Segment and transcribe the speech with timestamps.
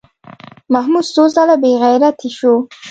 [0.73, 2.53] محمود څو ځله بېعزتي شو.